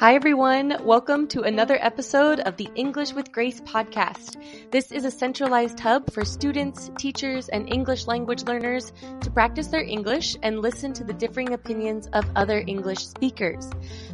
[0.00, 0.78] Hi, everyone.
[0.82, 4.40] Welcome to another episode of the English with Grace podcast.
[4.70, 9.82] This is a centralized hub for students, teachers, and English language learners to practice their
[9.82, 13.68] English and listen to the differing opinions of other English speakers.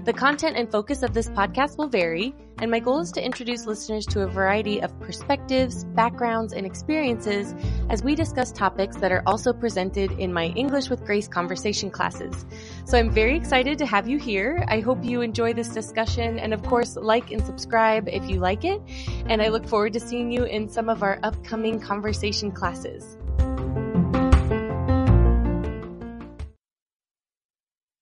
[0.04, 3.66] The content and focus of this podcast will vary, and my goal is to introduce
[3.66, 7.55] listeners to a variety of perspectives, backgrounds, and experiences
[7.91, 12.46] as we discuss topics that are also presented in my English with Grace conversation classes.
[12.87, 14.65] So I'm very excited to have you here.
[14.69, 18.65] I hope you enjoy this discussion and of course like and subscribe if you like
[18.65, 18.80] it.
[19.27, 23.18] And I look forward to seeing you in some of our upcoming conversation classes.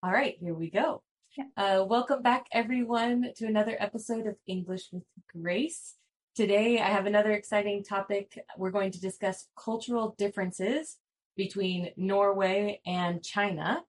[0.02, 1.02] All right, here we go.
[1.56, 5.02] Uh, welcome back, everyone, to another episode of English with
[5.32, 5.94] Grace.
[6.36, 8.38] Today, I have another exciting topic.
[8.56, 10.98] We're going to discuss cultural differences
[11.36, 13.82] between Norway and China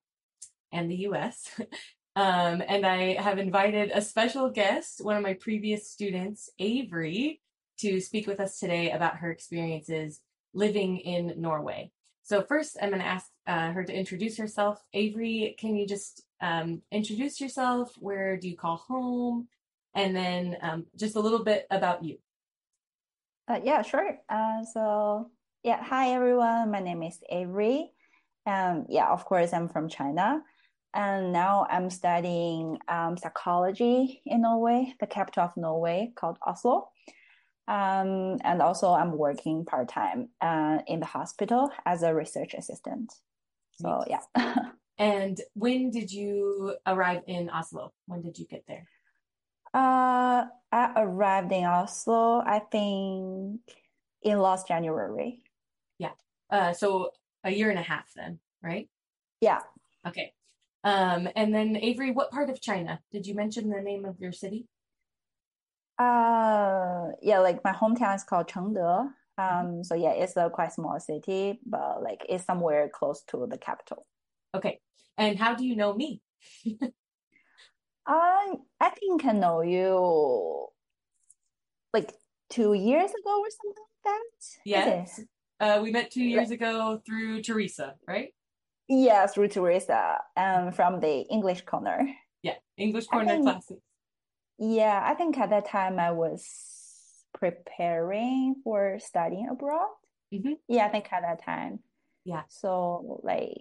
[0.72, 1.48] and the US.
[2.16, 7.42] um, and I have invited a special guest, one of my previous students, Avery,
[7.80, 10.20] to speak with us today about her experiences
[10.56, 11.92] living in Norway.
[12.24, 14.82] So, first, I'm going to ask uh, her to introduce herself.
[14.94, 17.94] Avery, can you just um, introduce yourself?
[18.00, 19.48] Where do you call home?
[19.94, 22.18] And then um, just a little bit about you.
[23.48, 24.18] Uh, yeah, sure.
[24.28, 25.30] Uh, so,
[25.64, 26.72] yeah, hi everyone.
[26.72, 27.92] My name is Avery.
[28.46, 30.42] Um, yeah, of course, I'm from China.
[30.94, 36.90] And now I'm studying um, psychology in Norway, the capital of Norway called Oslo.
[37.68, 43.14] Um, and also, I'm working part time uh, in the hospital as a research assistant.
[43.74, 44.22] So, yeah.
[44.98, 47.94] And when did you arrive in Oslo?
[48.06, 48.88] When did you get there?
[49.74, 53.60] Uh, I arrived in Oslo, I think,
[54.22, 55.42] in last January.
[56.00, 56.12] Yeah.
[56.50, 57.12] Uh, so
[57.44, 58.88] a year and a half then, right?
[59.42, 59.60] Yeah.
[60.08, 60.34] Okay.
[60.86, 64.32] Um, and then Avery, what part of China did you mention the name of your
[64.32, 64.68] city?
[65.98, 69.10] Uh, yeah, like my hometown is called Chengde.
[69.38, 73.58] Um, so yeah, it's a quite small city, but like it's somewhere close to the
[73.58, 74.06] capital.
[74.56, 74.80] Okay.
[75.18, 76.22] And how do you know me?
[78.08, 80.68] I I think I know you
[81.94, 82.12] like
[82.50, 84.46] two years ago or something like that.
[84.66, 85.22] Yes.
[85.60, 88.34] Uh, we met two years like, ago through Teresa, right?
[88.88, 92.08] Yeah, through Teresa, um, from the English corner.
[92.44, 93.80] Yeah, English corner think, classes.
[94.60, 96.46] Yeah, I think at that time I was
[97.34, 99.88] preparing for studying abroad.
[100.34, 100.54] Mm-hmm.
[100.68, 101.80] Yeah, I think at that time.
[102.26, 102.44] Yeah.
[102.50, 103.56] So like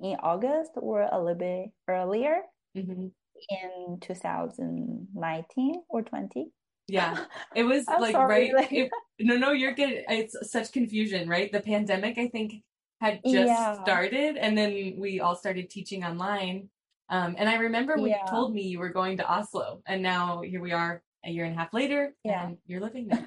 [0.00, 2.42] in August or a little bit earlier
[2.76, 3.08] mm-hmm.
[3.48, 6.50] in 2019 or 20.
[6.88, 8.54] Yeah, it was like sorry, right.
[8.54, 8.72] Like...
[8.72, 10.04] It, no, no, you're good.
[10.08, 11.50] It's such confusion, right?
[11.50, 12.62] The pandemic, I think,
[13.00, 13.82] had just yeah.
[13.82, 16.68] started, and then we all started teaching online.
[17.08, 18.24] Um, and I remember when yeah.
[18.24, 21.44] you told me you were going to Oslo, and now here we are a year
[21.44, 22.46] and a half later, yeah.
[22.46, 23.26] and you're living there.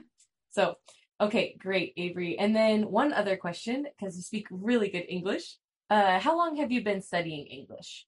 [0.51, 0.75] so,
[1.23, 2.37] okay, great, Avery.
[2.37, 5.57] And then one other question, because you speak really good English.
[5.89, 8.05] Uh, how long have you been studying English?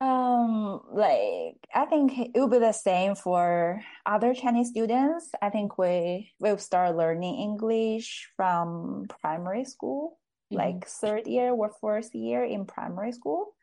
[0.00, 5.30] Um, like I think it will be the same for other Chinese students.
[5.40, 10.18] I think we will start learning English from primary school,
[10.52, 10.58] mm-hmm.
[10.60, 13.54] like third year or fourth year in primary school.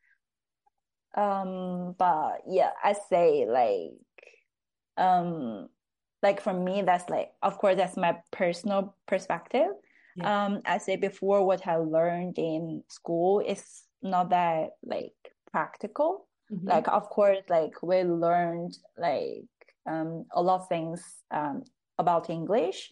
[1.16, 4.02] Um, but yeah, I say like,
[4.98, 5.70] um,
[6.24, 9.68] like for me, that's like, of course, that's my personal perspective.
[10.16, 10.46] Yeah.
[10.46, 15.14] Um, I say before, what I learned in school is not that like
[15.52, 16.28] practical.
[16.52, 16.70] Mm-hmm.
[16.70, 19.44] Like, of course, like we learned like
[19.86, 21.64] um, a lot of things um,
[22.00, 22.92] about English,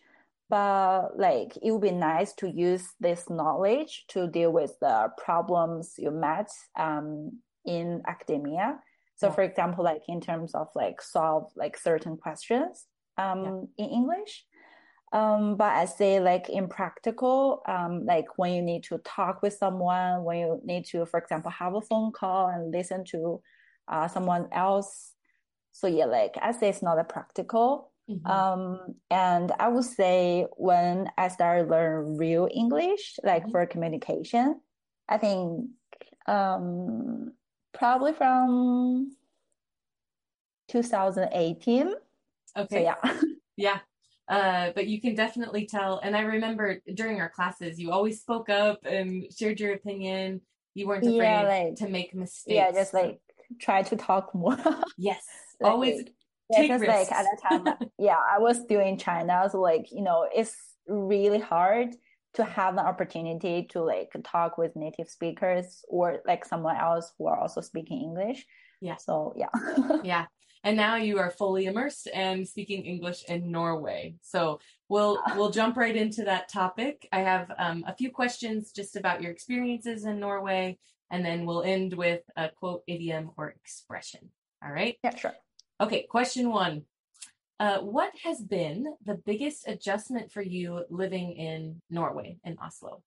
[0.50, 5.96] but like it would be nice to use this knowledge to deal with the problems
[5.98, 8.80] you met um, in academia.
[9.16, 9.34] So, yeah.
[9.34, 12.88] for example, like in terms of like solve like certain questions
[13.21, 13.85] um, yeah.
[13.85, 14.45] in English.
[15.13, 20.23] Um, but I say like impractical, um, like when you need to talk with someone,
[20.23, 23.41] when you need to, for example, have a phone call and listen to
[23.89, 25.13] uh, someone else.
[25.73, 27.91] So yeah, like I say it's not a practical.
[28.09, 28.25] Mm-hmm.
[28.25, 33.51] Um, and I would say when I started learn real English, like mm-hmm.
[33.51, 34.62] for communication,
[35.09, 35.69] I think
[36.25, 37.33] um,
[37.74, 39.12] probably from
[40.69, 41.94] 2018.
[42.57, 42.75] Okay.
[42.75, 43.21] So, yeah.
[43.57, 43.80] yeah.
[44.27, 46.00] Uh, but you can definitely tell.
[46.00, 50.42] And I remember during our classes, you always spoke up and shared your opinion.
[50.74, 52.56] You weren't afraid yeah, like, to make mistakes.
[52.56, 53.19] Yeah, just like
[53.59, 54.57] try to talk more.
[54.98, 55.24] yes,
[55.59, 56.06] like, always.
[56.50, 60.01] Yeah, because like at that time, yeah, I was still in China, so like you
[60.01, 60.56] know, it's
[60.88, 61.95] really hard
[62.33, 67.27] to have an opportunity to like talk with native speakers or like someone else who
[67.27, 68.45] are also speaking English.
[68.80, 68.95] Yeah.
[68.95, 69.50] So yeah.
[70.03, 70.25] yeah.
[70.63, 74.16] And now you are fully immersed and speaking English in Norway.
[74.22, 74.60] So
[74.90, 77.08] we'll we'll jump right into that topic.
[77.12, 80.78] I have um, a few questions just about your experiences in Norway,
[81.10, 84.30] and then we'll end with a quote, idiom, or expression.
[84.63, 84.98] All right?
[85.04, 85.34] Yeah, sure.
[85.80, 86.84] Okay, question one.
[87.60, 93.04] Uh, what has been the biggest adjustment for you living in Norway, in Oslo?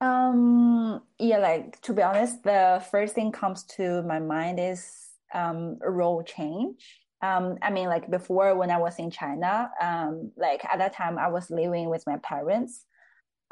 [0.00, 5.01] Um, yeah, like to be honest, the first thing comes to my mind is
[5.34, 7.00] um role change.
[7.22, 11.18] Um, I mean, like before when I was in China, um, like at that time
[11.18, 12.84] I was living with my parents.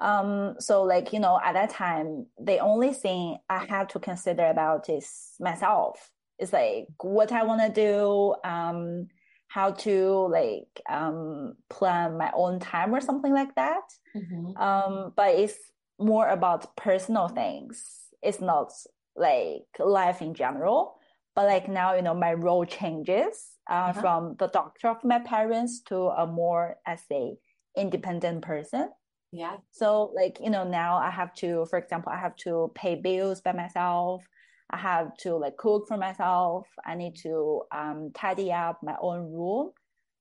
[0.00, 4.46] Um, so like, you know, at that time, the only thing I had to consider
[4.46, 6.10] about is myself.
[6.38, 9.08] It's like what I want to do, um,
[9.48, 13.82] how to like um plan my own time or something like that.
[14.16, 14.56] Mm-hmm.
[14.56, 15.58] Um, but it's
[15.98, 17.84] more about personal things.
[18.22, 18.72] It's not
[19.16, 20.99] like life in general.
[21.34, 24.00] But like now, you know, my role changes uh, Uh-huh.
[24.00, 27.36] from the doctor of my parents to a more, as a
[27.76, 28.90] independent person.
[29.32, 29.58] Yeah.
[29.70, 33.40] So like, you know, now I have to, for example, I have to pay bills
[33.40, 34.24] by myself.
[34.70, 36.66] I have to like cook for myself.
[36.84, 39.70] I need to um, tidy up my own room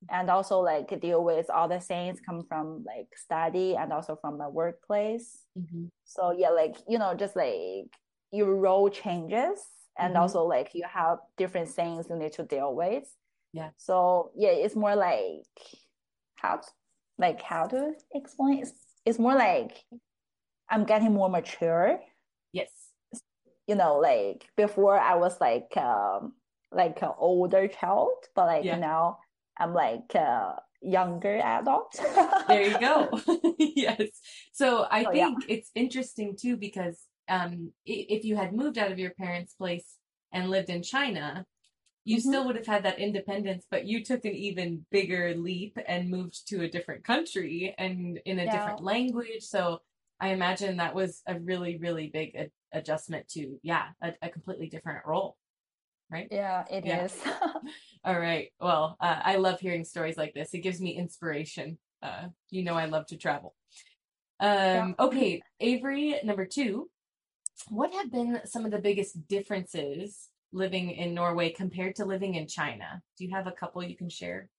[0.10, 4.38] and also like deal with all the things come from like study and also from
[4.38, 5.46] my workplace.
[5.58, 5.86] Mm-hmm.
[6.04, 7.90] So yeah, like, you know, just like
[8.32, 9.60] your role changes
[10.00, 10.20] and Mhm.
[10.20, 13.06] also like you have different things you need to deal with.
[13.54, 13.72] Yeah.
[13.78, 15.46] So yeah, it's more like
[16.36, 16.68] how to,
[17.18, 18.74] like how to explain it's,
[19.06, 19.84] it's more like
[20.70, 22.00] I'm getting more mature.
[22.54, 22.72] Yes.
[23.68, 26.34] You know, like before I was like um
[26.72, 28.78] like an older child, but like Yeah.
[28.78, 29.20] now
[29.58, 32.00] I'm like a younger adult.
[32.48, 33.10] There you go.
[33.60, 34.10] yes.
[34.54, 35.28] So I So, yeah.
[35.28, 36.98] think it's interesting too because
[37.30, 39.98] um, if you had moved out of your parents' place
[40.32, 41.46] and lived in China,
[42.06, 42.22] you Mhm.
[42.22, 46.48] still would have had that independence, but you took an even bigger leap and moved
[46.48, 48.52] to a different country and in a Yeah.
[48.52, 49.44] different language.
[49.44, 49.82] So
[50.20, 55.06] I imagine that was a really, really big adjustment to, yeah, a, a completely different
[55.06, 55.38] role.
[56.10, 56.28] Right?
[56.32, 57.04] Yeah, it Yeah.
[57.04, 57.24] is.
[58.04, 58.52] All right.
[58.60, 60.54] Well, uh, I love hearing stories like this.
[60.54, 61.78] It gives me inspiration.
[62.02, 63.54] Uh, you know, I love to travel.
[64.40, 66.90] Um, Okay, Avery, number two.
[67.68, 72.48] What have been some of the biggest differences living in Norway compared to living in
[72.48, 73.02] China?
[73.18, 74.50] Do you have a couple you can share?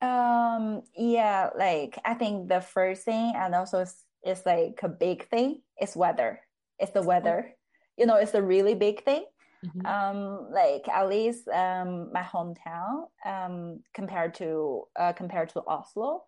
[0.00, 3.84] Um, yeah, like I think the first thing and also
[4.24, 6.40] is like a big thing is weather.
[6.78, 7.54] It's the weather.
[7.96, 9.24] You know, it's a really big thing.
[9.64, 9.86] Mhm.
[9.86, 16.24] Um, like at least um my hometown, um, compared to uh compared to Oslo.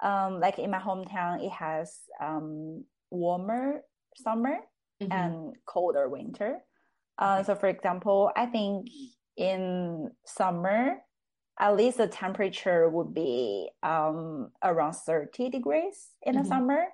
[0.00, 3.80] Um, like in my hometown it has um warmer
[4.16, 4.58] summer
[5.00, 5.10] Mhm.
[5.10, 6.64] and colder winter.
[7.18, 7.44] Uh, Okay.
[7.44, 8.88] so for example, I think
[9.36, 11.02] in summer,
[11.58, 16.48] at least the temperature would be um around 30 degrees in the Mhm.
[16.48, 16.88] summer.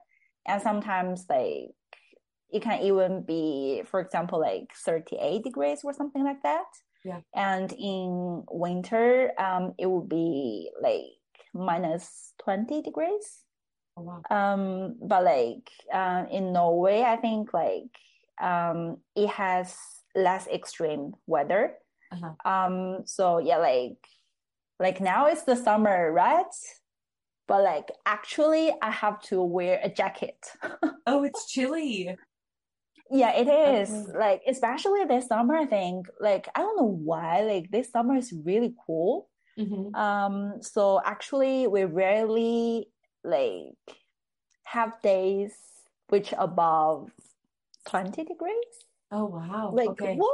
[0.47, 1.75] And sometimes like
[2.51, 6.67] it can even be, for example, like 38 degrees or something like that.
[7.05, 7.21] Yeah.
[7.35, 11.05] And in winter, um, it would be like
[11.55, 13.45] minus 20 degrees.
[14.01, 14.55] Oh, wow.
[14.55, 17.91] Um, but like uh, in Norway, I think like
[18.41, 19.77] um, it has
[20.15, 21.75] less extreme weather.
[22.13, 22.51] Uh-huh.
[22.51, 23.99] Um, so yeah, like
[24.79, 26.47] like now it's the summer, right?
[27.47, 30.39] But like actually, I have to wear a jacket.
[31.07, 32.17] Oh, it's chilly.
[33.11, 33.91] Yeah, it is.
[33.91, 34.19] Okay.
[34.19, 36.07] Like especially this summer, I think.
[36.21, 37.41] Like I don't know why.
[37.43, 39.29] Like this summer is really cool.
[39.59, 42.89] hmm Um, so actually, we rarely
[43.25, 43.97] like
[44.65, 45.53] have days
[46.09, 47.11] which above
[47.87, 48.87] 20 degrees.
[49.13, 49.73] Oh, wow.
[49.75, 50.15] Like okay.
[50.17, 50.31] what?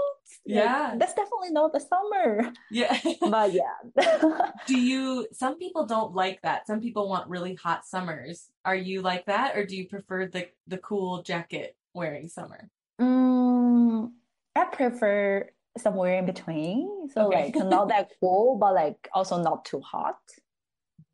[0.47, 0.95] Like, Yeah.
[0.99, 2.53] that's definitely not the summer.
[2.71, 2.99] Yeah.
[3.21, 4.51] But yeah.
[4.67, 6.67] Do you, some people don't like that.
[6.67, 8.49] Some people want really hot summers.
[8.65, 12.69] Are you like that or do you prefer the the cool jacket wearing summer?
[13.01, 14.11] Mm,
[14.55, 17.09] I prefer somewhere in between.
[17.15, 17.53] So Okay.
[17.53, 20.19] like not that cool, but like also not too hot.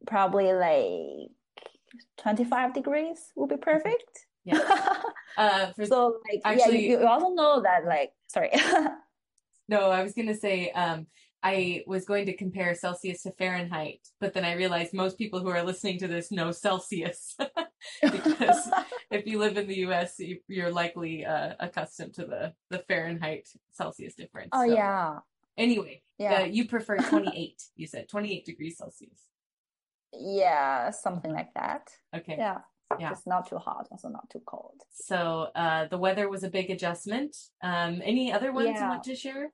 [0.06, 1.30] Probably like
[2.18, 4.26] 25 degrees would be perfect.
[4.44, 4.58] Yeah.
[5.38, 8.50] Uh, for, So like yeah, Actually- you, you also know that like sorry.
[9.68, 11.06] no, I was gonna say, um,
[11.42, 15.48] I was going to compare Celsius to Fahrenheit, but then I realized most people who
[15.48, 17.34] are listening to this know Celsius
[18.02, 18.70] because
[19.10, 23.48] if you live in the U.S., you, you're likely uh, accustomed to the the Fahrenheit
[23.72, 24.50] Celsius difference.
[24.52, 25.18] Oh So yeah.
[25.56, 26.42] Anyway, Yeah.
[26.42, 27.62] uh, you prefer 28.
[27.76, 29.20] you said 28 degrees Celsius.
[30.12, 31.90] Yeah, something like that.
[32.14, 32.36] Okay.
[32.38, 32.58] Yeah.
[32.98, 33.10] Yeah.
[33.12, 34.82] It's not too hot, also not too cold.
[34.90, 37.34] So uh, the weather was a big adjustment.
[37.62, 39.50] Um, any other ones you want to share?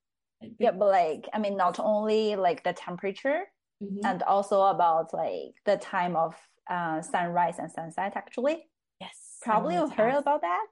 [0.59, 3.43] Yeah, but like I mean, not only like the temperature,
[3.81, 4.01] Mhm.
[4.05, 6.35] and also about like the time of
[6.69, 8.13] uh, sunrise and sunset.
[8.17, 8.67] Actually,
[9.01, 9.39] Yes.
[9.41, 10.23] Probably you've heard ask.
[10.23, 10.67] about that.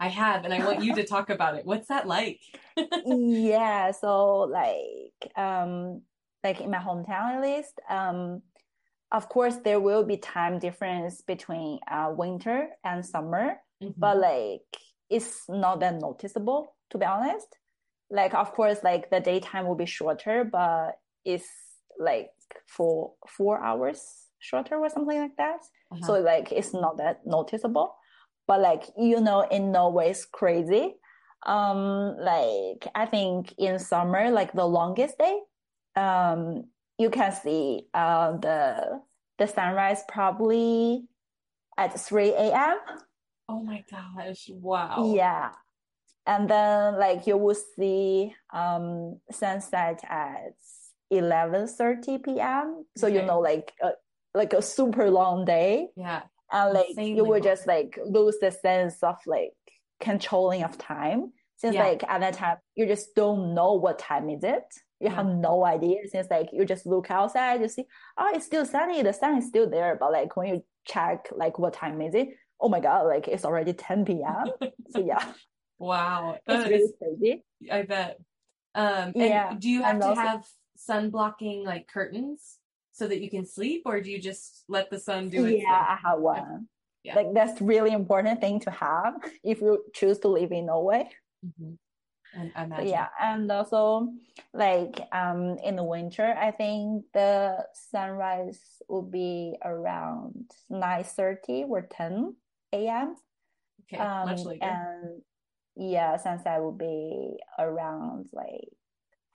[0.00, 1.64] I have, and I want you to talk about it.
[1.64, 2.40] What's that like?
[3.06, 6.02] Yeah, so like um
[6.42, 8.42] like in my hometown at least, um
[9.12, 13.94] of course there will be time difference between uh winter and summer, Mhm.
[13.96, 14.68] but like
[15.10, 17.48] it's not that noticeable to be honest.
[18.10, 21.48] Like of course like the daytime will be shorter, but it's
[21.98, 22.30] like
[22.66, 25.60] for four hours shorter or something like that.
[25.92, 26.06] Uh-huh.
[26.06, 27.94] So like it's not that noticeable.
[28.46, 30.96] But like you know, in Norway it's crazy.
[31.46, 35.38] Um, like I think in summer, like the longest day,
[35.96, 36.64] um,
[36.98, 39.00] you can see uh the
[39.38, 41.04] the sunrise probably
[41.76, 42.78] at 3 a.m.
[43.48, 44.50] Oh my gosh.
[44.52, 45.12] Wow.
[45.14, 45.50] Yeah.
[46.26, 50.54] And then like you will see um sunset at
[51.12, 52.84] 11:30 p.m.
[52.96, 53.90] So you know like a,
[54.34, 55.88] like a super long day.
[55.96, 56.22] Yeah.
[56.52, 57.42] and like Insanely you will long.
[57.42, 59.52] just like lose the sense of like
[60.00, 61.84] controlling of time since Yeah.
[61.84, 64.64] like at that time you just don't know what time is it
[65.00, 67.84] you have no idea since like you just look outside you see
[68.16, 69.96] oh it's still sunny the sun is still there.
[70.00, 72.28] But like when you check like what time is it
[72.60, 74.46] oh my god like it's already 10 p.m
[74.90, 75.32] so yeah.
[75.78, 76.36] Wow.
[76.46, 77.44] it's That really crazy.
[77.70, 78.18] I bet.
[78.74, 80.44] Um, and Yeah, do you have and to also- have
[80.76, 82.58] sun blocking like curtains
[82.92, 85.86] so that you can sleep, or do you just let the sun do it yeah
[85.94, 86.66] i have one.
[87.04, 87.14] Yeah.
[87.14, 89.14] like that's really important thing to have
[89.44, 91.08] if you choose to live in norway.
[91.58, 91.78] Thing?
[92.82, 94.12] Yeah, and also
[94.52, 102.36] like um in the winter, I think the sunrise will be around 9:30 or 10
[102.88, 103.16] a.m.
[103.82, 103.98] Okay.
[104.24, 104.66] Much Um, later.
[104.66, 105.22] and
[105.76, 108.68] yeah, sunset will be around like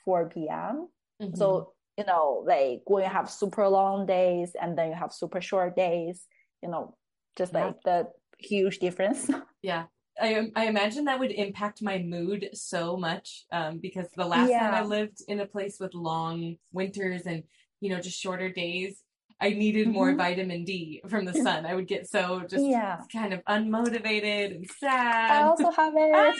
[0.06, 0.90] 4 p.m.
[1.20, 1.36] Mhm.
[1.36, 5.42] So, you know, like when you have super long days and then you have super
[5.42, 6.28] short days,
[6.62, 6.98] you know,
[7.38, 7.60] just Yeah.
[7.62, 8.08] like the
[8.40, 9.30] huge difference.
[9.62, 9.88] Yeah.
[10.22, 14.74] I I imagine that would impact my mood so much um, because the last time
[14.74, 17.44] I lived in a place with long winters and
[17.82, 19.02] you know just shorter days,
[19.42, 20.18] I needed more Mhm.
[20.18, 21.66] vitamin D from the sun.
[21.66, 23.02] I would get so just Yeah.
[23.12, 25.32] kind of unmotivated and sad.
[25.32, 26.36] I also have it.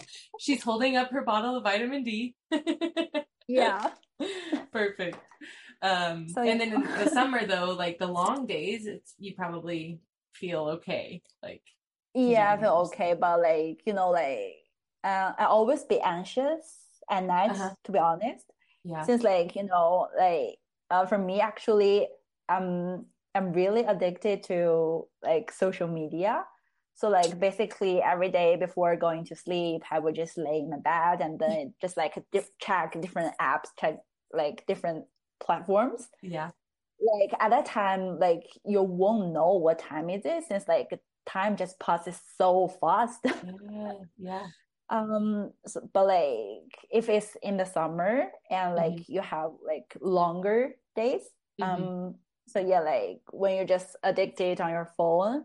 [0.38, 2.34] She's holding up her bottle of vitamin D.
[3.48, 3.90] Yeah.
[4.72, 5.18] Perfect.
[5.80, 10.00] Um, So, and then in the summer though, like the long days, it's you probably
[10.34, 11.22] feel okay.
[11.42, 11.62] Like
[12.26, 14.56] Yeah, I feel okay, but like, you know, like
[15.04, 16.78] uh, I always be anxious
[17.10, 17.70] at night, Uh-huh.
[17.84, 18.44] to be honest.
[18.84, 19.02] yeah.
[19.02, 20.58] Since like, you know, like
[20.90, 22.08] uh, for me actually,
[22.48, 26.44] I'm I'm really addicted to like social media.
[26.94, 30.78] So like basically every day before going to sleep, I would just lay in my
[30.78, 32.14] bed and then just like
[32.60, 33.98] check different apps, check
[34.32, 35.04] like different
[35.40, 36.08] platforms.
[36.22, 36.50] Yeah.
[37.00, 40.88] Like at that time, like you won't know what time it is since like
[41.28, 43.20] time just passes so fast.
[43.70, 43.92] Yeah.
[44.18, 44.46] Yeah.
[44.90, 50.74] Um, so, but like if it's in the summer and like you have like longer
[50.96, 51.22] days,
[51.60, 51.64] Mhm.
[51.66, 52.14] um,
[52.48, 55.44] so yeah, like when you're just addicted on your phone,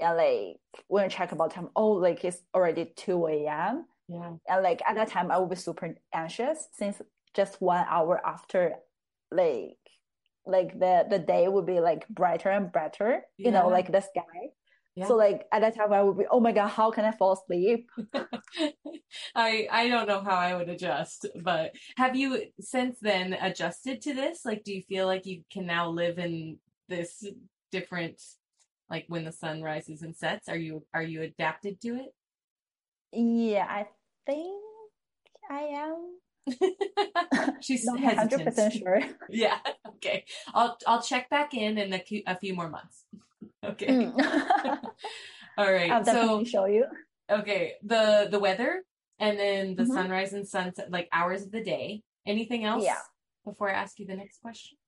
[0.00, 3.86] and like when you check about time, oh, like it's already 2 a.m.
[4.08, 4.36] Yeah.
[4.48, 7.02] And like at that time, I would be super anxious since
[7.34, 8.76] just one hour after,
[9.32, 9.78] like,
[10.46, 14.54] like the the day would be like brighter and brighter, you know, like the sky.
[14.96, 15.08] Yeah.
[15.08, 17.32] So like at that time, I would be, oh my God, how can I fall
[17.32, 17.90] asleep?
[19.34, 24.14] I I don't know how I would adjust, but have you since then adjusted to
[24.14, 24.44] this?
[24.44, 26.58] Like, do you feel like you can now live in
[26.88, 27.26] this
[27.72, 28.22] different,
[28.88, 30.48] like when the sun rises and sets?
[30.48, 32.14] Are you are you adapted to it?
[33.12, 33.88] Yeah, I
[34.26, 34.62] think
[35.50, 36.18] I am
[37.60, 39.00] She's not 100% sure.
[39.28, 39.58] Yeah.
[39.86, 40.24] Okay.
[40.52, 43.04] I'll I'll check back in in a few, a few more months.
[43.64, 43.86] Okay.
[43.86, 44.12] Mm.
[45.58, 45.90] All right.
[45.90, 46.84] I'll So definitely show you.
[47.30, 48.82] okay, the the weather
[49.18, 49.94] and then the Mhm.
[49.94, 52.02] sunrise and sunset, like hours of the day.
[52.26, 52.84] Anything else?
[52.84, 53.00] Yeah.
[53.44, 54.78] Before I ask you the next question.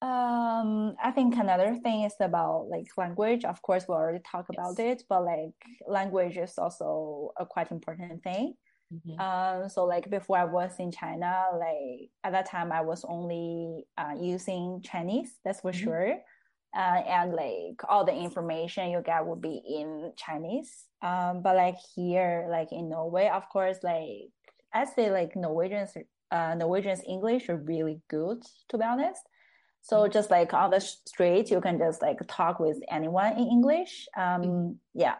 [0.00, 3.44] Um, I think another thing is about like language.
[3.44, 5.56] Of course, we already talked about it, but like
[5.88, 8.54] language is also a quite important thing.
[8.92, 9.18] Mhm.
[9.18, 13.86] Um, so like before I was in China, like at that time I was only
[13.98, 15.82] uh, using Chinese, that's for Mhm.
[15.82, 16.22] sure.
[16.78, 20.84] Uh, and like all the information you get would be in Chinese.
[21.02, 24.30] Um, but like here, like in Norway, of course, like
[24.72, 25.96] I say like Norwegians,
[26.30, 29.22] uh, Norwegians English are really good, to be honest.
[29.82, 30.12] So Mhm.
[30.12, 34.06] just like on the street, you can just like talk with anyone in English.
[34.16, 34.78] Um, Mhm.
[34.94, 35.16] yeah,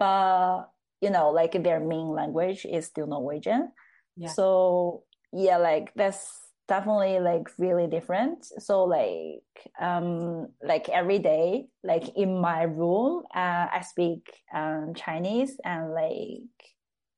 [0.00, 3.72] but you know, like their main language is still Norwegian.
[4.16, 4.30] Yeah.
[4.30, 8.44] So yeah, like that's definitely like really different.
[8.44, 9.42] So like
[9.80, 16.58] um like every day, like in my room, uh, I speak um Chinese and like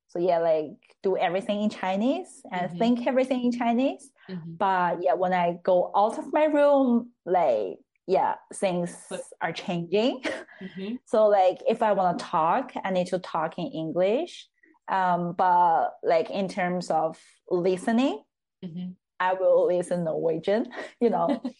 [0.08, 2.78] so yeah, like do everything in Chinese and mm-hmm.
[2.78, 4.10] think everything in Chinese.
[4.28, 4.54] Mm-hmm.
[4.54, 10.22] But yeah, when I go out of my room, like yeah, things but, are changing.
[10.62, 10.94] Mm-hmm.
[11.06, 14.48] so like if I want to talk, I need to talk in English.
[14.88, 17.16] Um, but like in terms of
[17.48, 18.22] listening,
[18.64, 18.90] mm-hmm.
[19.20, 21.42] I will listen Norwegian, you know.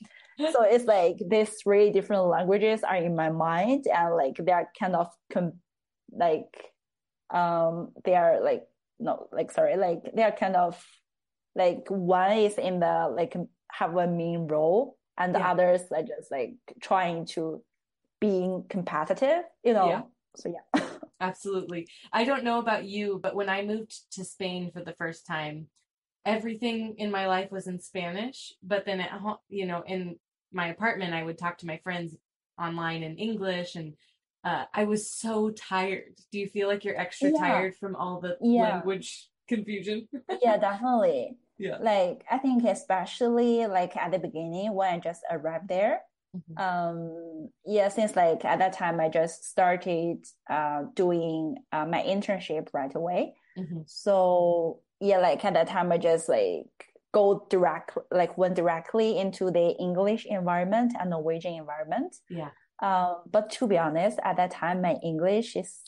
[0.53, 4.97] so it's like these three different languages are in my mind and like they're kind
[4.97, 5.61] of com-
[6.11, 6.73] like
[7.31, 8.65] um they are like
[8.99, 10.83] no like sorry like they are kind of
[11.55, 13.37] like one is in the like
[13.71, 15.51] have a main role and the yeah.
[15.51, 17.63] others are just like trying to
[18.21, 20.03] being competitive you know yeah.
[20.37, 20.83] so yeah
[21.21, 25.27] absolutely i don't know about you but when i moved to spain for the first
[25.27, 25.67] time
[26.25, 30.17] everything in my life was in Spanish, but then at home, you know, in
[30.53, 32.17] my apartment, I would talk to my friends
[32.59, 33.95] online in English and
[34.45, 36.17] uh, I was so tired.
[36.33, 37.39] Do you feel like you're extra yeah.
[37.39, 38.63] tired from all the yeah.
[38.63, 40.09] language confusion?
[40.43, 41.37] yeah, definitely.
[41.59, 41.77] Yeah.
[41.81, 46.01] Like I think especially like at the beginning when I just arrived there.
[46.35, 46.59] Mm-hmm.
[46.59, 52.69] Um yeah, since like at that time I just started uh doing uh, my internship
[52.73, 53.35] right away.
[53.59, 53.81] Mm-hmm.
[53.87, 56.67] So yeah, like at that time I just like
[57.13, 62.17] go direct like went directly into the English environment and Norwegian environment.
[62.29, 62.51] Yeah.
[62.83, 65.81] Um, but to be honest, at that time my English is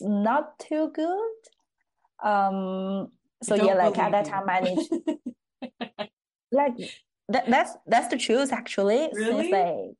[0.00, 1.38] not too good.
[2.22, 3.12] Um,
[3.42, 4.88] so yeah, like at that time I need
[6.52, 6.74] like
[7.28, 9.08] that, that's that's the truth actually.
[9.12, 9.42] Really?
[9.42, 9.94] Since like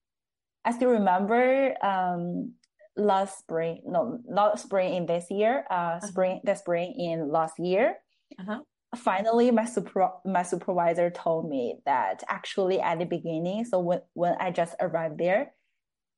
[0.64, 2.54] I still remember um
[2.98, 6.06] last spring, no, not spring in this year, uh, uh-huh.
[6.06, 7.96] spring, the spring in last year.
[8.38, 8.60] Uh-huh.
[8.96, 14.34] Finally, my super, my supervisor told me that actually at the beginning, so when, when
[14.40, 15.52] I just arrived there,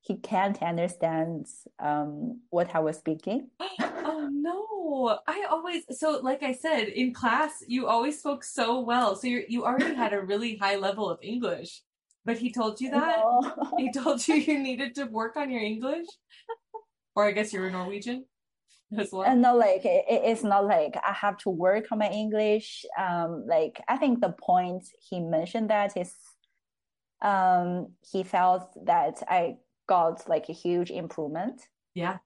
[0.03, 1.47] he can't understand
[1.79, 3.49] um, what I was speaking.
[3.81, 5.19] oh no!
[5.27, 9.15] I always so like I said in class, you always spoke so well.
[9.15, 11.83] So you you already had a really high level of English.
[12.25, 13.19] But he told you that?
[13.19, 13.73] No.
[13.79, 16.07] He told you you needed to work on your English?
[17.15, 18.25] Or I guess you're Norwegian
[18.99, 19.23] as well.
[19.23, 22.85] And no, like it, it's not like I have to work on my English.
[22.99, 26.15] Um, like I think the point he mentioned that is,
[27.23, 31.61] um, he felt that I got like a huge improvement.
[31.95, 32.19] Yeah.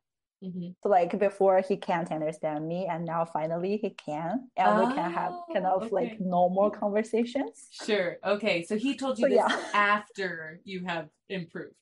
[0.43, 0.71] Mm-hmm.
[0.83, 4.95] So like before he can't understand me and now finally he can and oh, we
[4.95, 5.95] can have kind of oh, okay.
[5.95, 7.69] like normal conversations.
[7.71, 8.19] Sure.
[8.23, 8.63] Okay.
[8.65, 9.71] So he told you so, this yeah.
[9.73, 11.75] after you have improved.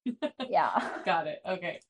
[0.50, 0.98] yeah.
[1.06, 1.40] Got it.
[1.48, 1.80] Okay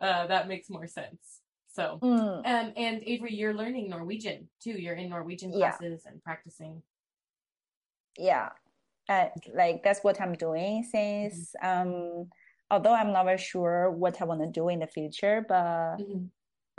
[0.00, 1.40] uh, that makes more sense.
[1.72, 2.38] So, mm.
[2.38, 4.72] um, and Avery, you're learning Norwegian too.
[4.72, 6.10] You're in Norwegian classes yeah.
[6.10, 6.82] and practicing.
[8.18, 8.48] Yeah,
[9.08, 11.54] uh, like that's what I'm doing since.
[11.62, 11.88] Mm-hmm.
[11.88, 12.30] Um,
[12.70, 16.24] although I'm not very sure what I want to do in the future, but mm-hmm.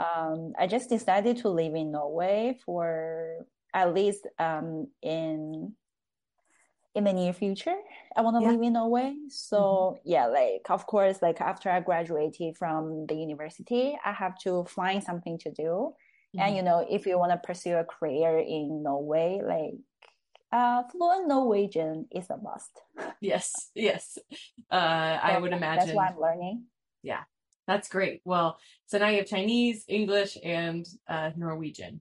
[0.04, 5.74] um, I just decided to live in Norway for at least um in
[6.98, 7.76] in the near future.
[8.16, 8.50] I want to yeah.
[8.52, 9.14] live in Norway.
[9.28, 10.10] So mm-hmm.
[10.10, 15.02] yeah, like of course, like after I graduated from the university, I have to find
[15.02, 15.94] something to do.
[16.36, 16.40] Mm-hmm.
[16.40, 19.74] And you know, if you want to pursue a career in Norway, like
[20.52, 22.80] uh, fluent Norwegian is a must.
[23.20, 24.16] Yes, yes.
[24.70, 26.66] Uh, I would imagine that's why I'm learning.
[27.02, 27.24] Yeah,
[27.66, 28.20] that's great.
[28.24, 32.00] Well, so now you have Chinese, English, and uh, Norwegian.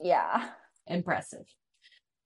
[0.00, 0.48] Yeah.
[0.86, 1.46] Impressive.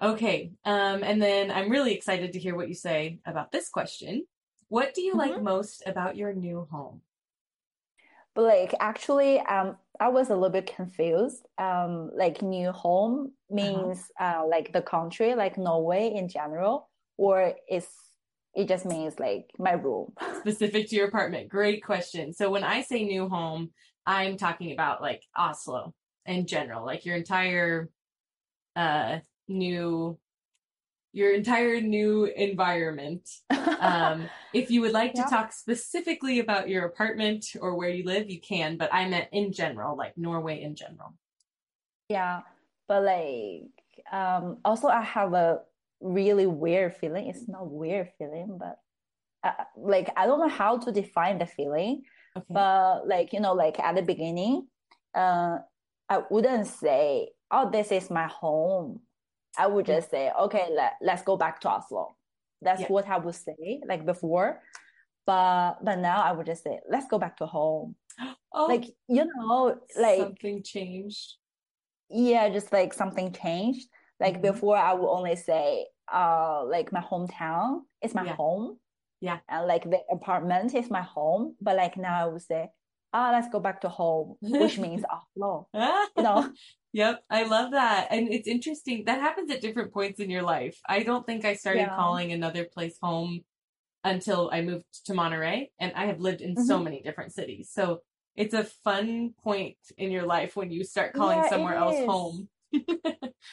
[0.00, 0.52] Okay.
[0.64, 4.26] Um, and then I'm really excited to hear what you say about this question.
[4.68, 5.32] What do you mm-hmm.
[5.32, 7.00] like most about your new home?
[8.34, 11.44] But like actually, um, I was a little bit confused.
[11.58, 13.54] Um, like new home uh-huh.
[13.54, 14.42] means uh-huh.
[14.42, 17.86] uh, like the country, like Norway in general, or is
[18.54, 21.48] it just means like my room specific to your apartment?
[21.48, 22.32] Great question.
[22.32, 23.70] So when I say new home,
[24.06, 25.92] I'm talking about like Oslo
[26.24, 27.88] in general, like your entire
[28.76, 30.18] uh new
[31.12, 33.28] your entire new environment.
[33.80, 38.28] Um, if you would like to talk specifically about your apartment or where you live,
[38.28, 41.14] you can, but I meant in general, like Norway in general.
[42.08, 42.40] Yeah,
[42.88, 43.70] but like
[44.10, 45.60] um, also I have a
[46.00, 47.28] really weird feeling.
[47.28, 48.78] It's not weird feeling, but
[49.44, 52.02] uh, like I don't know how to define the feeling.
[52.36, 52.46] Okay.
[52.50, 54.66] But like you know, like at the beginning,
[55.14, 55.58] uh,
[56.08, 59.00] I wouldn't say, "Oh, this is my home."
[59.58, 62.16] I would just say, okay, let, let's go back to Oslo.
[62.62, 62.88] That's yeah.
[62.88, 64.62] what I would say like before.
[65.26, 67.94] But but now I would just say, let's go back to home.
[68.50, 71.36] Oh, like, you know, like something changed.
[72.08, 73.86] Yeah, just like something changed.
[74.18, 74.42] Like Mhm.
[74.42, 78.36] before, I would only say, uh, like my hometown is my Yeah.
[78.36, 78.80] home.
[79.20, 79.38] Yeah.
[79.48, 81.56] And like the apartment is my home.
[81.60, 82.70] But like now I would say,
[83.12, 85.04] ah, let's go back to home, which means
[85.36, 85.68] Oslo.
[86.16, 86.50] You know?
[86.94, 88.08] Yep, I love that.
[88.10, 89.04] And it's interesting.
[89.04, 90.80] That happens at different points in your life.
[90.88, 91.94] I don't think I started Yeah.
[91.94, 93.44] calling another place home
[94.04, 96.84] until I moved to Monterey, and I have lived in so Mhm.
[96.84, 97.70] many different cities.
[97.70, 98.00] So
[98.36, 102.48] it's a fun point in your life when you start calling Yeah, somewhere else home.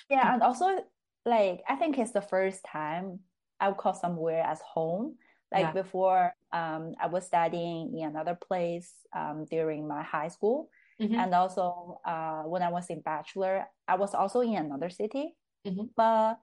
[0.09, 0.79] Yeah, and also
[1.25, 3.19] like I think it's the first time
[3.59, 5.17] I would call somewhere as home.
[5.51, 5.71] Like Yeah.
[5.73, 8.89] before, um, I was studying in another place
[9.19, 10.69] um, during my high school,
[11.01, 11.15] Mhm.
[11.21, 15.35] and also uh, when I was in bachelor, I was also in another city.
[15.67, 15.89] Mhm.
[15.95, 16.39] But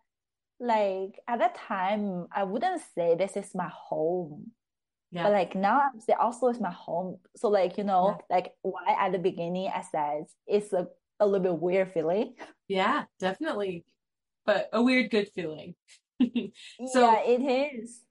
[0.61, 4.53] like at that time, I wouldn't say this is my home.
[5.11, 5.25] Yeah.
[5.25, 7.19] But like now, I'm saying Oslo is my home.
[7.37, 8.37] So like you know, Yeah.
[8.37, 10.89] like why at the beginning I said it's a
[11.21, 12.35] a little bit weird feeling.
[12.69, 13.85] Yeah, definitely.
[14.45, 15.75] But a weird good feeling.
[16.93, 18.03] So- Yeah, it is.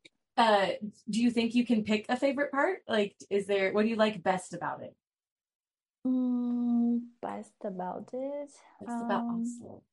[0.42, 0.68] Uh,
[1.08, 2.80] do you think you can pick a favorite part?
[2.88, 4.96] Like, is there, what do you like best about it?
[6.06, 8.50] Mm, best about it.
[8.80, 9.84] Best about Um, Oslo.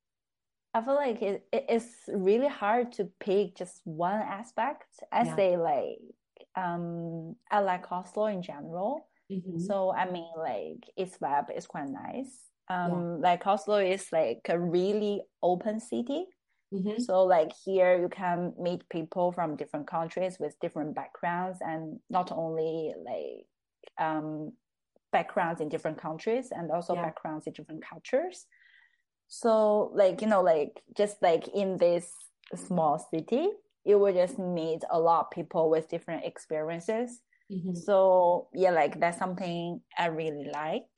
[0.73, 4.89] I feel like it, it it's really hard to pick just one aspect.
[5.13, 5.37] I Yeah.
[5.37, 5.99] say like
[6.57, 9.07] um I like Oslo in general.
[9.31, 9.61] Mhm.
[9.67, 12.33] So I mean like its vibe is quite nice.
[12.69, 16.27] Um like Oslo is like a really open city.
[16.73, 16.97] Mhm.
[16.99, 22.33] So like here you can meet people from different countries with different backgrounds and not
[22.33, 23.47] only like
[23.99, 24.53] um
[25.13, 27.03] backgrounds in different countries and also Yeah.
[27.03, 28.47] backgrounds in different cultures.
[29.29, 32.15] So like you know like just like in this
[32.55, 33.49] small city
[33.85, 37.23] you will just meet a lot of people with different experiences.
[37.51, 37.75] Mhm.
[37.75, 40.91] So yeah, like that's something I really like.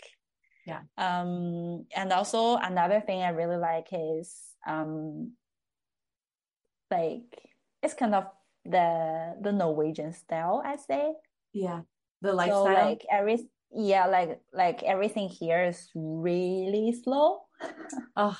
[0.64, 0.82] Yeah.
[0.96, 5.36] Um, and also another thing I really like is um,
[6.90, 7.50] like
[7.82, 8.26] it's kind of
[8.64, 11.12] the the Norwegian style, I say.
[11.52, 11.80] Yeah.
[12.22, 12.66] The lifestyle.
[12.66, 17.42] So like every yeah, like like everything here is really slow.
[18.16, 18.36] Oh,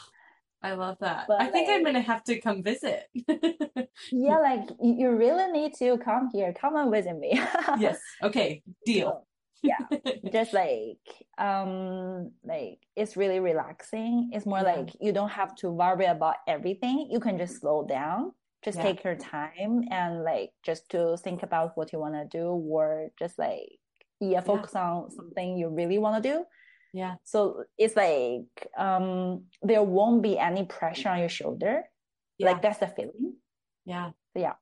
[0.62, 1.24] I love that.
[1.28, 3.04] But, I think I'm gonna have to come visit.
[4.12, 6.52] Yeah, like you you really need to come here.
[6.52, 7.40] Come and visit me.
[7.78, 7.98] Yes.
[8.22, 8.62] Okay.
[8.84, 9.08] Deal.
[9.08, 9.26] So,
[9.62, 9.78] yeah.
[10.32, 11.04] just like
[11.36, 14.72] um like it's really relaxing it's more Yeah.
[14.72, 18.32] like you don't have to worry about everything you can just slow down
[18.64, 18.82] just Yeah.
[18.84, 23.08] take your time and like just to think about what you want to do or
[23.18, 23.78] just like
[24.20, 26.44] yeah focus on something you really want to do
[26.92, 27.14] Yeah.
[27.24, 31.84] so it's like um there won't be any pressure on your shoulder
[32.38, 32.52] Yeah.
[32.52, 33.36] like that's the feeling
[33.86, 34.10] Yeah.
[34.34, 34.54] Yeah.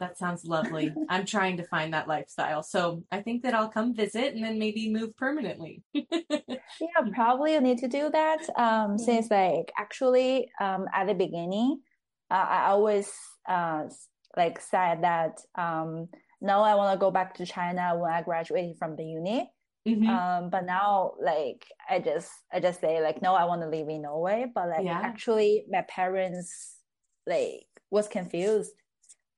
[0.00, 0.92] That sounds lovely.
[1.08, 2.62] I'm trying to find that lifestyle.
[2.64, 5.82] So I think that I'll come visit and then maybe move permanently.
[6.80, 8.42] Yeah, probably you need to do that.
[8.56, 11.80] Um, since like actually, um, at the beginning,
[12.36, 13.12] I always
[13.48, 13.84] uh
[14.36, 16.08] like said that um,
[16.40, 19.50] no, I want to go back to China when I graduated from the uni.
[19.86, 20.08] Mhm.
[20.08, 23.88] Um, but now like I just I just say like no, I want to live
[23.88, 24.46] in Norway.
[24.52, 25.00] But like Yeah.
[25.02, 26.78] actually, my parents
[27.26, 28.72] like was confused.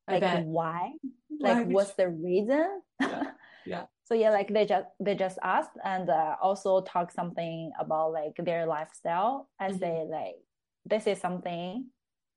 [0.08, 0.92] Like why?
[1.40, 2.82] Like what's the reason?
[3.66, 3.86] Yeah.
[4.04, 8.36] So yeah, like they just they just asked and uh, also talk something about like
[8.36, 9.48] their lifestyle.
[9.58, 9.78] I Mhm.
[9.80, 10.36] say like
[10.84, 11.88] this is something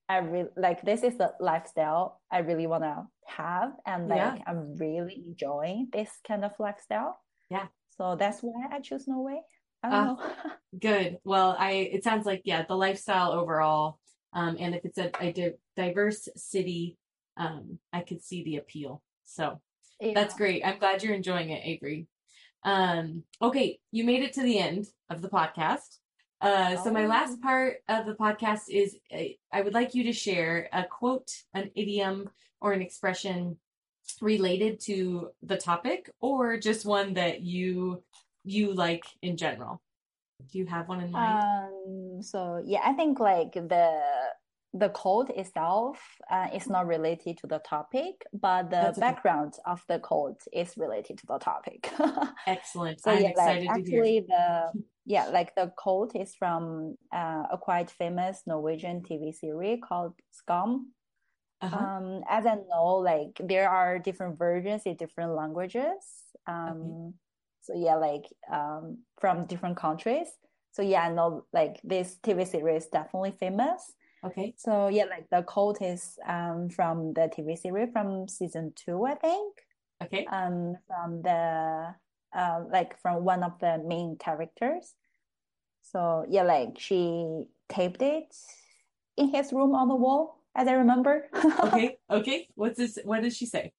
[0.09, 0.81] I really like.
[0.83, 4.43] This is the lifestyle I really wanna have, and like Yeah.
[4.47, 7.19] I'm really enjoying this kind of lifestyle.
[7.49, 7.67] Yeah.
[7.97, 9.41] So that's why I choose Norway.
[9.83, 10.33] I don't know.
[10.79, 11.19] Good.
[11.23, 13.99] Well, I it sounds like yeah, the lifestyle overall,
[14.33, 16.97] um, and if it's a, a di- diverse city,
[17.37, 19.03] um, I could see the appeal.
[19.25, 19.59] So
[19.99, 20.65] that's great.
[20.65, 22.07] I'm glad you're enjoying it, Avery.
[22.63, 25.99] Um, okay, you made it to the end of the podcast.
[26.41, 27.07] Uh, so my Oh.
[27.07, 31.31] last part of the podcast is uh, I would like you to share a quote,
[31.53, 32.29] an idiom,
[32.61, 33.57] or an expression
[34.21, 38.03] related to the topic, or just one that you
[38.43, 39.81] you like in general.
[40.51, 41.43] Do you have one in mind?
[41.43, 43.99] Um, so yeah, I think like the
[44.73, 45.97] the code itself
[46.29, 49.07] uh, is not related to the topic, but the That's okay.
[49.07, 51.91] background of the code is related to the topic.
[52.47, 53.01] Excellent.
[53.01, 53.99] So I'm yeah, like excited to hear.
[54.01, 54.71] actually the
[55.07, 60.87] yeah, like the code is from uh, a quite famous Norwegian TV series called Skam.
[61.61, 61.77] Uh-huh.
[61.77, 66.03] Um, as I know, like there are different versions in different languages.
[66.45, 67.13] Um,
[67.61, 70.27] so yeah, like um, from different countries.
[70.73, 73.93] So yeah, I know like this TV series is definitely famous.
[74.25, 74.55] Okay.
[74.57, 79.15] So yeah, like the quote is um from the TV series from season two, I
[79.15, 79.55] think.
[80.03, 80.25] Okay.
[80.25, 81.95] Um, from the
[82.35, 84.93] uh, like from one of the main characters.
[85.81, 88.35] So yeah, like she taped it
[89.15, 91.27] in his room on the wall, as I remember.
[91.63, 92.47] okay, okay.
[92.55, 92.97] What's this?
[93.03, 93.71] What does she say?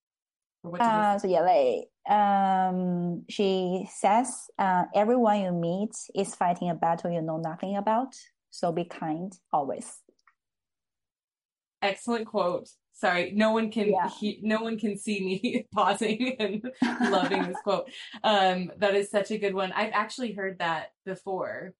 [0.65, 7.11] Uh, so yeah, like um, she says, uh, everyone you meet is fighting a battle
[7.11, 8.15] you know nothing about.
[8.51, 10.01] So be kind always.
[11.81, 12.69] Excellent quote.
[12.99, 14.09] Sorry, no one can yeah.
[14.09, 16.69] he, no one can see me pausing and
[17.13, 17.89] loving this quote.
[18.25, 19.71] Um, that is such a good one.
[19.71, 21.75] I've actually heard that before.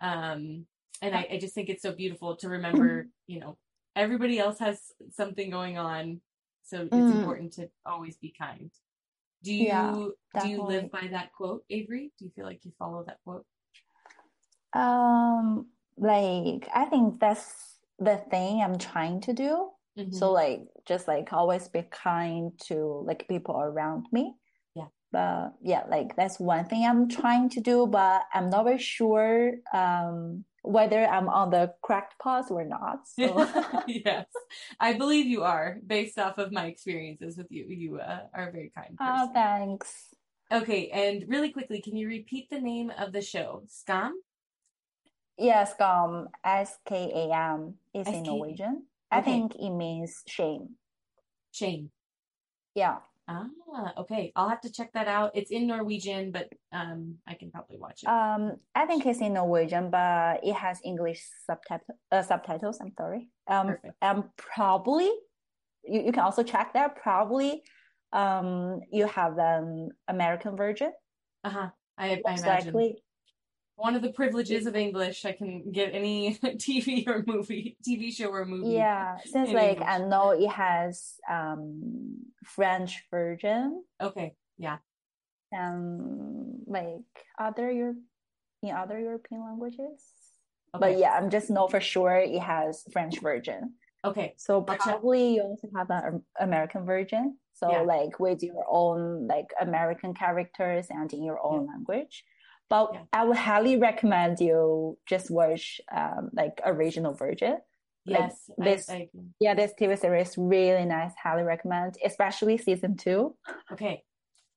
[0.00, 0.64] Um,
[1.02, 3.58] and I, I just think it's so beautiful to remember, you know,
[3.94, 4.80] everybody else has
[5.12, 6.22] something going on.
[6.62, 7.16] So it's mm.
[7.16, 8.70] important to always be kind.
[9.42, 10.06] Do you yeah,
[10.40, 12.12] do you live by that quote, Avery?
[12.18, 13.44] Do you feel like you follow that quote?
[14.72, 15.66] Um
[15.98, 19.70] like I think that's the thing I'm trying to do.
[19.98, 20.12] Mm-hmm.
[20.12, 24.34] So like just like always be kind to like people around me.
[24.74, 24.88] Yeah.
[25.12, 29.52] But yeah, like that's one thing I'm trying to do, but I'm not very sure
[29.72, 33.06] um whether I'm on the correct path or not.
[33.18, 33.48] So.
[33.86, 34.26] yes,
[34.80, 37.66] I believe you are based off of my experiences with you.
[37.68, 39.14] You uh, are a very kind person.
[39.16, 40.14] Oh, thanks.
[40.52, 43.62] Okay, and really quickly, can you repeat the name of the show?
[43.66, 44.12] Skam?
[45.38, 46.26] Yeah, Skam.
[46.44, 48.84] S K A M is in Norwegian.
[49.16, 50.76] I think it means shame.
[51.52, 51.90] Shame.
[52.74, 52.98] Yeah.
[53.28, 53.48] Ah,
[53.98, 54.32] okay.
[54.36, 55.32] I'll have to check that out.
[55.34, 58.08] It's in Norwegian, but um, I can probably watch it.
[58.08, 62.78] Um, I think it's in Norwegian, but it has English subtitle uh, subtitles.
[62.80, 63.30] I'm sorry.
[63.48, 63.94] Um, Perfect.
[64.00, 65.10] and probably
[65.82, 66.96] you, you can also check that.
[67.02, 67.62] Probably,
[68.12, 70.92] um, you have an American version.
[71.42, 71.68] Uh huh.
[71.98, 72.74] I, I imagine.
[72.74, 73.02] Likely,
[73.76, 75.24] one of the privileges of English.
[75.24, 78.74] I can get any TV or movie, TV show or movie.
[78.74, 79.88] Yeah, since like English.
[79.88, 83.84] I know it has um French version.
[84.00, 84.78] Okay, yeah.
[85.56, 87.04] Um, like
[87.38, 87.96] other Europe
[88.62, 90.02] in other European languages.
[90.74, 90.92] Okay.
[90.92, 93.74] But yeah, I'm just know for sure it has French version.
[94.04, 94.34] Okay.
[94.36, 97.38] So probably you also have an American version.
[97.54, 97.80] So yeah.
[97.80, 101.72] like with your own like American characters and in your own yeah.
[101.72, 102.24] language.
[102.68, 103.00] But yeah.
[103.12, 107.58] I would highly recommend you just watch um, like original version.
[108.04, 108.90] Yes, like this.
[108.90, 109.08] I, I
[109.40, 111.12] yeah, this TV series really nice.
[111.20, 113.36] Highly recommend, especially season two.
[113.72, 114.04] Okay,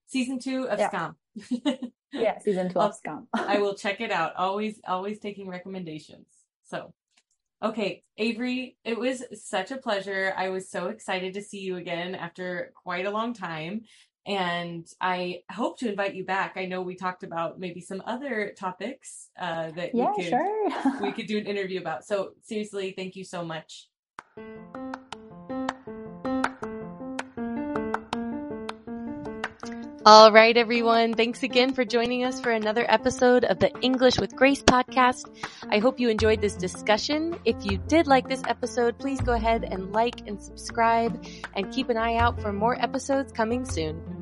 [0.08, 0.90] season two of yeah.
[0.90, 1.92] Skam.
[2.14, 3.26] yeah, season two of Skam.
[3.34, 4.36] I will check it out.
[4.36, 6.28] Always, always taking recommendations.
[6.66, 6.94] So,
[7.64, 10.34] okay, Avery, it was such a pleasure.
[10.36, 13.82] I was so excited to see you again after quite a long time
[14.30, 16.54] and I hope to invite you back.
[16.56, 21.02] I know we talked about maybe some other topics uh, that yeah, we could sure.
[21.02, 22.06] we could do an interview about.
[22.06, 23.90] So seriously, thank you so much.
[30.06, 31.14] All right, everyone.
[31.14, 35.28] Thanks again for joining us for another episode of the English with Grace podcast.
[35.70, 37.38] I hope you enjoyed this discussion.
[37.46, 41.90] If you did like this episode, please go ahead and like and subscribe and keep
[41.90, 44.19] an eye out for more episodes coming soon.